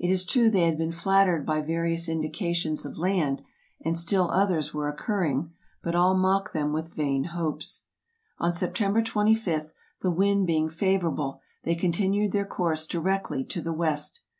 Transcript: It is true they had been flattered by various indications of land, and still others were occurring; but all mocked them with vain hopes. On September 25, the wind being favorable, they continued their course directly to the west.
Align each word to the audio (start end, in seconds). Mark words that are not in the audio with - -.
It 0.00 0.10
is 0.10 0.26
true 0.26 0.50
they 0.50 0.66
had 0.66 0.78
been 0.78 0.90
flattered 0.90 1.46
by 1.46 1.60
various 1.60 2.08
indications 2.08 2.84
of 2.84 2.98
land, 2.98 3.42
and 3.80 3.96
still 3.96 4.28
others 4.32 4.74
were 4.74 4.88
occurring; 4.88 5.52
but 5.80 5.94
all 5.94 6.16
mocked 6.16 6.52
them 6.52 6.72
with 6.72 6.94
vain 6.94 7.22
hopes. 7.22 7.84
On 8.40 8.52
September 8.52 9.00
25, 9.00 9.72
the 10.02 10.10
wind 10.10 10.48
being 10.48 10.70
favorable, 10.70 11.40
they 11.62 11.76
continued 11.76 12.32
their 12.32 12.46
course 12.46 12.84
directly 12.84 13.44
to 13.44 13.60
the 13.62 13.72
west. 13.72 14.22